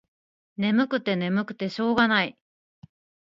[0.57, 2.35] ねむくてねむくてしょうがない。